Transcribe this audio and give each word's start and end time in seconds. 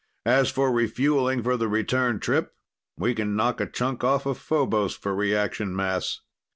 As 0.25 0.49
for 0.49 0.71
refueling 0.71 1.43
for 1.43 1.57
the 1.57 1.67
return 1.67 2.19
trip, 2.19 2.55
we 2.97 3.13
can 3.13 3.35
knock 3.35 3.61
a 3.61 3.67
chunk 3.67 4.03
off 4.03 4.25
of 4.25 4.39
Phobos 4.39 4.95
for 4.95 5.13
reaction 5.13 5.75
mass." 5.75 6.21